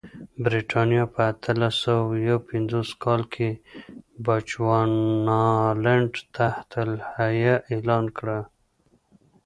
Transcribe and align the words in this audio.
برېټانیا 0.43 1.03
په 1.13 1.19
اتلس 1.31 1.75
سوه 1.83 2.05
یو 2.29 2.37
پنځوس 2.49 2.89
کال 3.03 3.21
کې 3.33 3.49
بچوانالنډ 4.25 6.11
تحت 6.35 6.69
الحیه 6.85 7.55
اعلان 7.73 8.05
کړ. 8.17 8.27